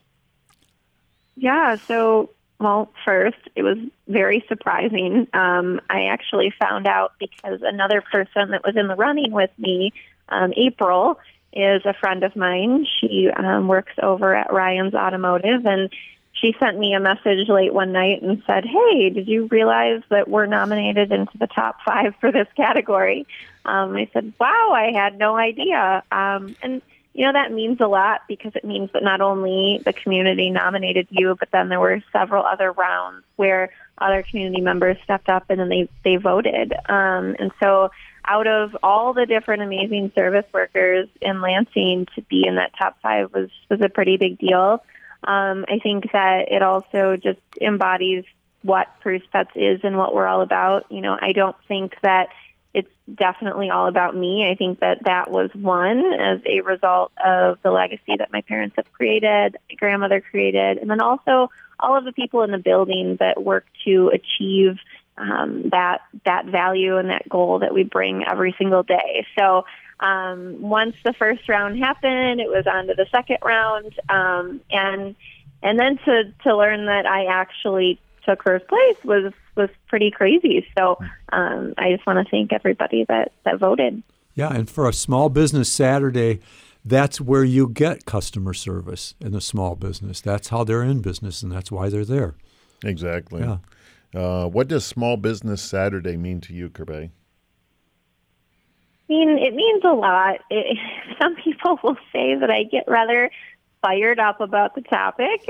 [1.36, 3.76] Yeah, so well, first, it was
[4.08, 5.28] very surprising.
[5.34, 9.92] Um, I actually found out because another person that was in the running with me,
[10.30, 11.18] um, April,
[11.52, 12.86] is a friend of mine.
[13.00, 15.90] She um, works over at Ryan's Automotive, and
[16.32, 20.28] she sent me a message late one night and said, Hey, did you realize that
[20.28, 23.26] we're nominated into the top five for this category?
[23.64, 26.02] Um, I said, Wow, I had no idea.
[26.10, 26.82] Um, and
[27.16, 31.06] you know that means a lot because it means that not only the community nominated
[31.08, 35.58] you, but then there were several other rounds where other community members stepped up and
[35.58, 36.74] then they they voted.
[36.74, 37.90] Um, and so,
[38.26, 42.98] out of all the different amazing service workers in Lansing, to be in that top
[43.00, 44.84] five was was a pretty big deal.
[45.24, 48.24] Um, I think that it also just embodies
[48.60, 50.92] what Preuss Pets is and what we're all about.
[50.92, 52.28] You know, I don't think that
[52.76, 54.46] it's definitely all about me.
[54.46, 58.76] I think that that was one as a result of the legacy that my parents
[58.76, 63.16] have created, my grandmother created, and then also all of the people in the building
[63.18, 64.76] that work to achieve
[65.16, 69.26] um, that that value and that goal that we bring every single day.
[69.38, 69.64] So
[70.00, 75.16] um, once the first round happened, it was on to the second round, um, and
[75.62, 80.66] and then to to learn that I actually took first place was was pretty crazy.
[80.76, 80.98] So
[81.32, 84.02] um, I just want to thank everybody that that voted.
[84.34, 86.40] Yeah, and for a small business Saturday,
[86.84, 90.20] that's where you get customer service in a small business.
[90.20, 92.34] That's how they're in business, and that's why they're there.
[92.84, 93.40] Exactly.
[93.40, 93.58] Yeah.
[94.14, 97.10] Uh, what does Small Business Saturday mean to you, Kirbay?
[99.08, 100.40] I mean, it means a lot.
[100.50, 100.78] It,
[101.20, 103.30] some people will say that I get rather
[103.86, 105.48] fired up about the topic.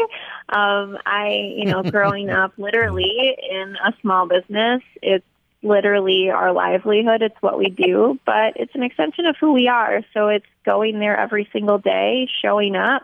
[0.49, 5.25] Um, I, you know, growing up literally in a small business, it's
[5.63, 7.23] literally our livelihood.
[7.23, 10.03] It's what we do, but it's an extension of who we are.
[10.13, 13.03] So it's going there every single day, showing up,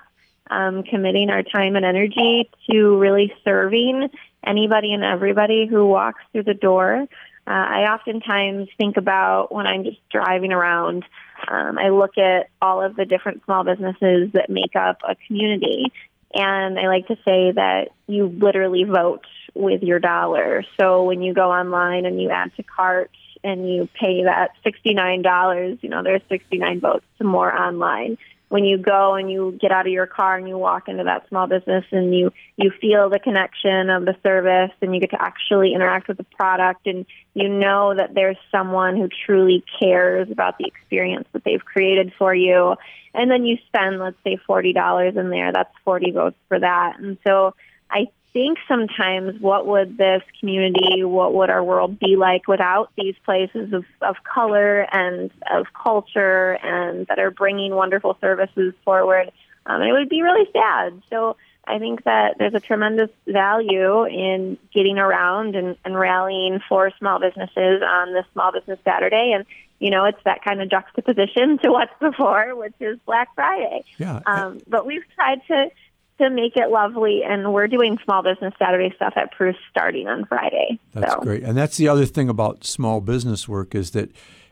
[0.50, 4.10] um, committing our time and energy to really serving
[4.44, 7.06] anybody and everybody who walks through the door.
[7.46, 11.04] Uh, I oftentimes think about when I'm just driving around.
[11.48, 15.92] Um, I look at all of the different small businesses that make up a community,
[16.34, 20.64] and I like to say that you literally vote with your dollar.
[20.80, 23.10] So when you go online and you add to cart
[23.44, 28.18] and you pay that $69, you know, there's 69 votes to more online
[28.52, 31.26] when you go and you get out of your car and you walk into that
[31.30, 35.22] small business and you you feel the connection of the service and you get to
[35.22, 40.58] actually interact with the product and you know that there's someone who truly cares about
[40.58, 42.76] the experience that they've created for you.
[43.14, 47.00] And then you spend let's say $40 in there that's 40 votes for that.
[47.00, 47.54] And so
[47.90, 53.14] I think sometimes what would this community, what would our world be like without these
[53.24, 59.30] places of, of color and of culture and that are bringing wonderful services forward?
[59.66, 61.02] Um, it would be really sad.
[61.10, 66.90] So I think that there's a tremendous value in getting around and, and rallying for
[66.98, 69.32] small businesses on this Small Business Saturday.
[69.34, 69.44] And,
[69.78, 73.84] you know, it's that kind of juxtaposition to what's before, which is Black Friday.
[73.98, 74.20] Yeah.
[74.26, 75.70] Um, but we've tried to
[76.18, 77.22] to make it lovely.
[77.24, 80.78] And we're doing Small Business Saturday stuff at Preuss starting on Friday.
[80.92, 81.20] That's so.
[81.20, 81.42] great.
[81.42, 84.10] And that's the other thing about small business work is that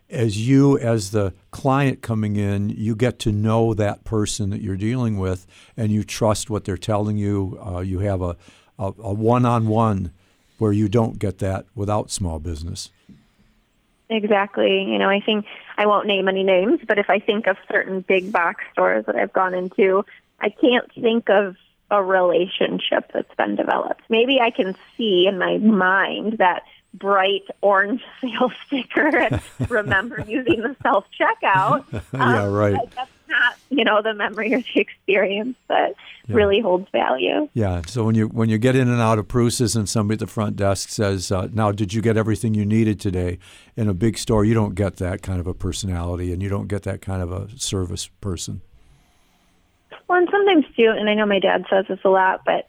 [0.09, 4.77] as you, as the client coming in, you get to know that person that you're
[4.77, 5.47] dealing with
[5.77, 7.59] and you trust what they're telling you.
[7.65, 8.37] Uh, you have a,
[8.79, 10.11] a, a one-on-one
[10.59, 12.91] where you don't get that without small business.
[14.09, 14.83] Exactly.
[14.83, 15.47] You know, I think
[15.79, 19.15] I won't name any names, but if I think of certain big box stores that
[19.15, 20.05] I've gone into,
[20.41, 21.57] I can't think of
[21.91, 24.03] a relationship that's been developed.
[24.09, 26.63] Maybe I can see in my mind that
[26.95, 31.85] bright orange sales sticker and remember using the self checkout.
[32.13, 32.75] yeah, Um, right.
[32.77, 35.95] but That's not, you know, the memory or the experience that
[36.27, 36.37] Yeah.
[36.37, 37.49] really holds value.
[37.55, 37.83] Yeah.
[37.87, 40.27] So when you when you get in and out of Preuss's and somebody at the
[40.27, 43.39] front desk says, uh, "Now, did you get everything you needed today?"
[43.77, 46.69] In a big store, you don't get that kind of a personality, and you don't
[46.69, 48.61] get that kind of a service person.
[50.11, 52.67] Well, and sometimes too, and I know my dad says this a lot, but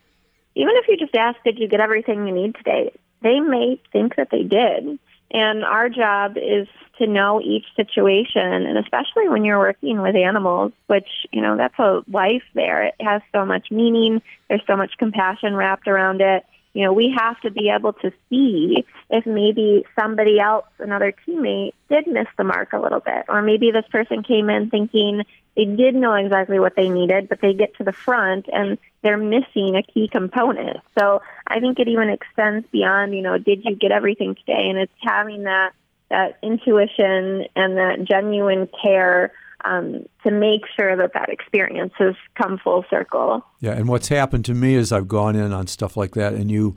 [0.54, 2.94] even if you just ask, did you get everything you need today?
[3.24, 5.00] They may think that they did.
[5.32, 6.68] And our job is
[7.00, 11.80] to know each situation, and especially when you're working with animals, which, you know, that's
[11.80, 12.84] a life there.
[12.84, 16.46] It has so much meaning, there's so much compassion wrapped around it.
[16.74, 21.74] You know, we have to be able to see if maybe somebody else, another teammate,
[21.90, 23.26] did miss the mark a little bit.
[23.28, 25.24] Or maybe this person came in thinking
[25.56, 29.18] they did know exactly what they needed, but they get to the front and they're
[29.18, 30.78] missing a key component.
[30.98, 34.70] So I think it even extends beyond, you know, did you get everything today?
[34.70, 35.74] And it's having that
[36.10, 39.32] that intuition and that genuine care
[39.64, 43.46] um, to make sure that that experience has come full circle.
[43.60, 46.50] Yeah, and what's happened to me is I've gone in on stuff like that, and
[46.50, 46.76] you,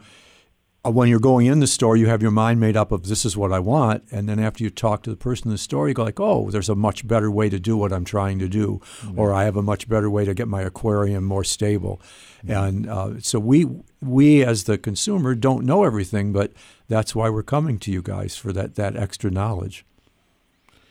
[0.84, 3.24] uh, when you're going in the store, you have your mind made up of this
[3.24, 5.88] is what I want, and then after you talk to the person in the store,
[5.88, 8.48] you go like, oh, there's a much better way to do what I'm trying to
[8.48, 8.80] do,
[9.16, 12.00] or I have a much better way to get my aquarium more stable,
[12.46, 13.66] and uh, so we
[14.02, 16.52] we as the consumer don't know everything, but
[16.88, 19.84] that's why we're coming to you guys for that that extra knowledge.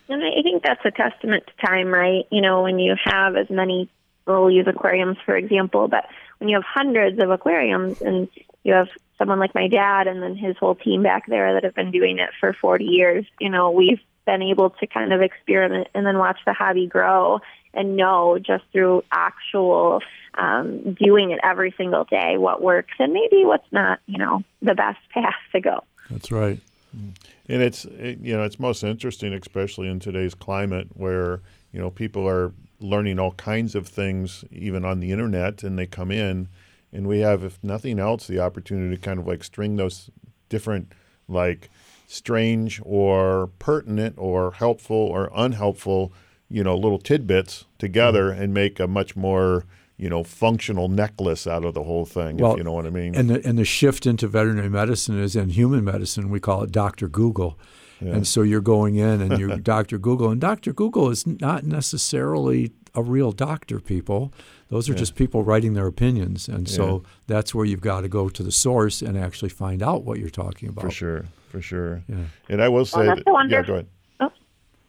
[0.09, 2.25] And I think that's a testament to time, right?
[2.31, 3.89] You know, when you have as many,
[4.25, 6.05] we'll use aquariums for example, but
[6.39, 8.27] when you have hundreds of aquariums and
[8.63, 11.75] you have someone like my dad and then his whole team back there that have
[11.75, 15.87] been doing it for 40 years, you know, we've been able to kind of experiment
[15.93, 17.39] and then watch the hobby grow
[17.73, 20.01] and know just through actual
[20.35, 24.75] um, doing it every single day what works and maybe what's not, you know, the
[24.75, 25.83] best path to go.
[26.09, 26.59] That's right.
[26.93, 31.41] And it's it, you know it's most interesting, especially in today's climate, where
[31.71, 35.85] you know people are learning all kinds of things, even on the internet, and they
[35.85, 36.49] come in,
[36.91, 40.09] and we have, if nothing else, the opportunity to kind of like string those
[40.49, 40.91] different
[41.27, 41.69] like
[42.07, 46.13] strange or pertinent or helpful or unhelpful,
[46.49, 49.65] you know, little tidbits together and make a much more
[49.97, 52.37] you know functional necklace out of the whole thing.
[52.37, 53.15] Well, if you know what I mean.
[53.15, 56.29] And the and the shift into veterinary medicine is in human medicine.
[56.29, 57.57] We call it Doctor Google.
[58.01, 59.97] And so you're going in and you're Dr.
[59.97, 60.73] Google, and Dr.
[60.73, 64.33] Google is not necessarily a real doctor, people.
[64.69, 66.47] Those are just people writing their opinions.
[66.47, 70.03] And so that's where you've got to go to the source and actually find out
[70.03, 70.85] what you're talking about.
[70.85, 72.03] for sure, for sure.
[72.07, 72.25] Yeah.
[72.49, 73.87] And I will say, that's that, the yeah, go ahead.
[74.19, 74.31] Oh.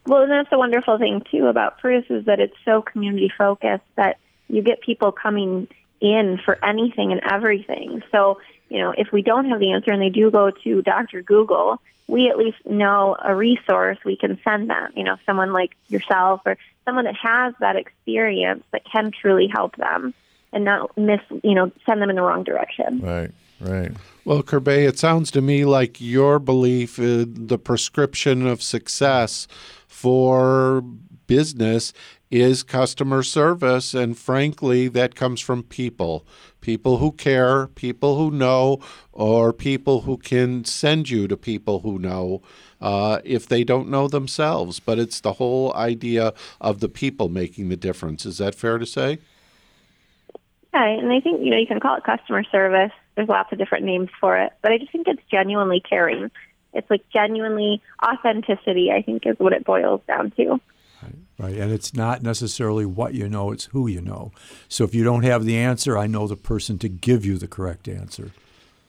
[0.07, 3.85] Well, and that's the wonderful thing too about Preuss is that it's so community focused
[3.97, 5.68] that you get people coming
[6.01, 8.03] in for anything and everything.
[8.12, 11.22] So, you know, if we don't have the answer and they do go to Dr.
[11.22, 14.92] Google, we at least know a resource we can send them.
[14.95, 19.76] You know, someone like yourself or someone that has that experience that can truly help
[19.76, 20.12] them
[20.53, 23.01] and not miss, you know, send them in the wrong direction.
[23.01, 23.30] Right,
[23.61, 23.93] right.
[24.25, 29.47] Well, Kirbay, it sounds to me like your belief in the prescription of success
[29.87, 30.83] for
[31.27, 31.93] business
[32.31, 33.95] is customer service.
[33.95, 36.27] And frankly, that comes from people
[36.61, 38.81] people who care, people who know,
[39.13, 42.41] or people who can send you to people who know.
[42.81, 47.71] Uh, if they don't know themselves, but it's the whole idea of the people making
[47.71, 48.27] the difference.
[48.27, 49.19] Is that fair to say?
[50.75, 52.93] Yeah, and I think you know you can call it customer service.
[53.15, 56.31] There's lots of different names for it, but I just think it's genuinely caring.
[56.73, 58.91] It's like genuinely authenticity.
[58.91, 60.61] I think is what it boils down to.
[61.39, 61.57] Right.
[61.57, 64.33] And it's not necessarily what you know, it's who you know.
[64.69, 67.49] So if you don't have the answer, I know the person to give you the
[67.49, 68.31] correct answer.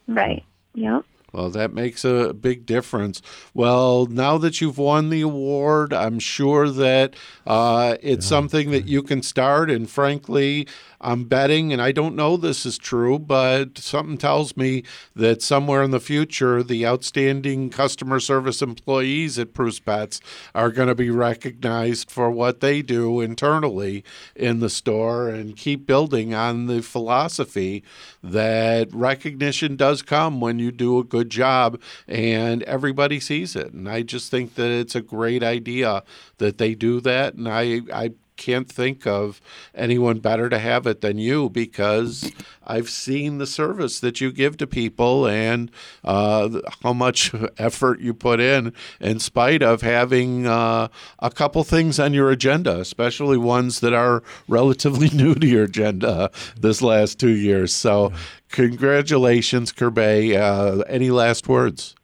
[0.07, 0.43] Right.
[0.75, 1.05] Yep.
[1.35, 3.21] Well, that makes a big difference.
[3.53, 7.13] Well, now that you've won the award, I'm sure that
[7.45, 9.69] uh, it's something that you can start.
[9.69, 10.65] And frankly,
[11.01, 14.83] I'm betting, and I don't know this is true, but something tells me
[15.15, 20.21] that somewhere in the future, the outstanding customer service employees at Preuss Pets
[20.55, 24.03] are going to be recognized for what they do internally
[24.35, 27.83] in the store and keep building on the philosophy
[28.23, 33.73] that recognition does come when you do a good job and everybody sees it.
[33.73, 36.03] And I just think that it's a great idea
[36.37, 37.33] that they do that.
[37.33, 39.41] And I, I can't think of
[39.73, 42.31] anyone better to have it than you because
[42.65, 45.71] I've seen the service that you give to people and
[46.03, 50.87] uh, how much effort you put in, in spite of having uh,
[51.19, 56.31] a couple things on your agenda, especially ones that are relatively new to your agenda
[56.59, 57.73] this last two years.
[57.73, 58.11] So,
[58.49, 60.35] congratulations, Kirbay.
[60.35, 61.95] Uh, any last words?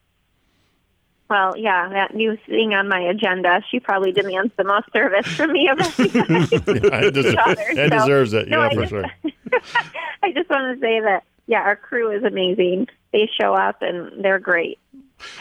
[1.31, 5.53] Well, yeah, that new thing on my agenda, she probably demands the most service from
[5.53, 6.81] me of everybody.
[6.91, 8.49] Yeah, it des- Daughter, it so- deserves it.
[8.49, 9.05] No, yeah, I for just- sure.
[10.23, 12.89] I just want to say that, yeah, our crew is amazing.
[13.13, 14.77] They show up and they're great.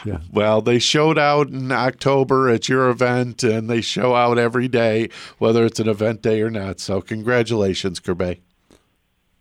[0.05, 0.19] Yeah.
[0.31, 5.09] Well, they showed out in October at your event, and they show out every day,
[5.39, 6.79] whether it's an event day or not.
[6.79, 8.39] So, congratulations, Kirbay.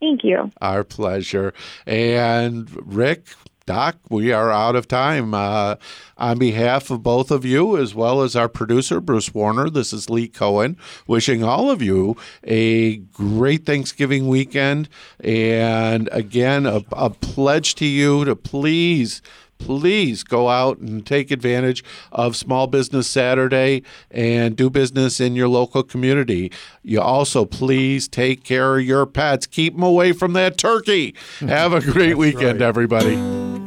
[0.00, 0.50] Thank you.
[0.62, 1.52] Our pleasure.
[1.86, 3.26] And Rick,
[3.70, 5.32] Doc, we are out of time.
[5.32, 5.76] Uh,
[6.18, 10.10] on behalf of both of you, as well as our producer, Bruce Warner, this is
[10.10, 14.88] Lee Cohen, wishing all of you a great Thanksgiving weekend.
[15.20, 19.22] And again, a, a pledge to you to please
[19.60, 25.48] please go out and take advantage of Small Business Saturday and do business in your
[25.48, 26.50] local community.
[26.82, 29.46] You also please take care of your pets.
[29.46, 31.14] Keep them away from that turkey.
[31.40, 33.59] Have a great weekend, everybody.